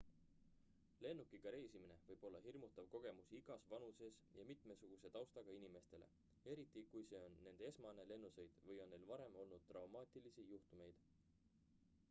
lennukiga 1.05 1.49
reisimine 1.55 1.95
võib 2.05 2.23
olla 2.29 2.39
hirmutav 2.45 2.87
kogemus 2.93 3.27
igas 3.39 3.65
vanuses 3.73 4.17
ja 4.37 4.45
mitmesuguse 4.51 5.11
taustaga 5.17 5.53
inimestele 5.57 6.07
eriti 6.55 6.83
kui 6.93 7.05
see 7.11 7.21
on 7.27 7.37
nende 7.49 7.69
esmane 7.73 8.07
lennusõit 8.13 8.57
või 8.71 8.79
on 8.87 8.93
neil 8.95 9.05
varem 9.11 9.37
olnud 9.43 9.69
traumaatilisi 9.73 10.47
juhtumeid 10.55 11.05